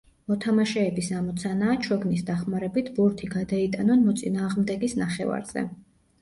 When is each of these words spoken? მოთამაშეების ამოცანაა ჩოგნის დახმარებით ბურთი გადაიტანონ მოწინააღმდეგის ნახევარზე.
მოთამაშეების 0.31 1.09
ამოცანაა 1.17 1.75
ჩოგნის 1.87 2.23
დახმარებით 2.29 2.89
ბურთი 2.95 3.29
გადაიტანონ 3.35 4.03
მოწინააღმდეგის 4.09 4.99
ნახევარზე. 5.03 5.67